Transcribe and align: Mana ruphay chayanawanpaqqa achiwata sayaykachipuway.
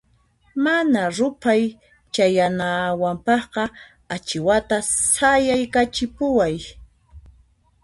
Mana 0.63 1.01
ruphay 1.17 1.63
chayanawanpaqqa 2.13 3.63
achiwata 4.15 4.77
sayaykachipuway. 5.13 6.55